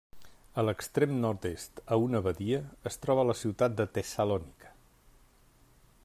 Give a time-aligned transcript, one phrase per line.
[0.59, 2.61] A l'extrem nord-est, a una badia,
[2.91, 4.73] es troba la ciutat de Tessalònica.